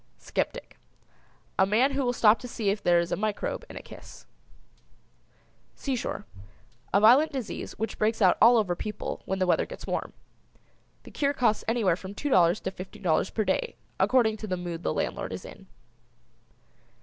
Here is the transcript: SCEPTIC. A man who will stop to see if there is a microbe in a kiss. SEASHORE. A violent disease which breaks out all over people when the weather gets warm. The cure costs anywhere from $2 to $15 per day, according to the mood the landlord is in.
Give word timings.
SCEPTIC. 0.17 0.77
A 1.59 1.67
man 1.67 1.91
who 1.91 2.03
will 2.03 2.11
stop 2.11 2.39
to 2.39 2.47
see 2.47 2.71
if 2.71 2.81
there 2.81 2.97
is 2.99 3.11
a 3.11 3.15
microbe 3.15 3.63
in 3.69 3.77
a 3.77 3.83
kiss. 3.83 4.25
SEASHORE. 5.75 6.25
A 6.91 6.99
violent 6.99 7.31
disease 7.31 7.77
which 7.77 7.99
breaks 7.99 8.19
out 8.19 8.35
all 8.41 8.57
over 8.57 8.75
people 8.75 9.21
when 9.25 9.37
the 9.37 9.45
weather 9.45 9.67
gets 9.67 9.85
warm. 9.85 10.13
The 11.03 11.11
cure 11.11 11.33
costs 11.33 11.63
anywhere 11.67 11.95
from 11.95 12.15
$2 12.15 12.15
to 12.63 12.71
$15 12.71 13.31
per 13.35 13.43
day, 13.45 13.75
according 13.99 14.37
to 14.37 14.47
the 14.47 14.57
mood 14.57 14.81
the 14.81 14.91
landlord 14.91 15.31
is 15.31 15.45
in. 15.45 15.67